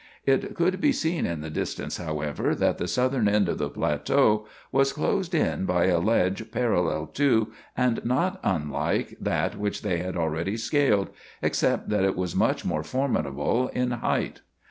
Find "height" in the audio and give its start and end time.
13.91-14.41